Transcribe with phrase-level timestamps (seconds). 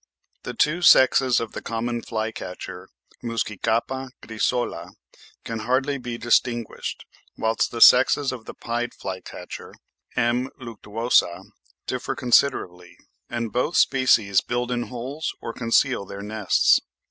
[0.41, 2.89] The two sexes of the common fly catcher
[3.21, 4.93] (Muscicapa grisola)
[5.43, 7.05] can hardly be distinguished,
[7.37, 9.75] whilst the sexes of the pied fly catcher
[10.15, 10.49] (M.
[10.59, 11.43] luctuosa)
[11.85, 12.97] differ considerably,
[13.29, 16.79] and both species build in holes or conceal their nests.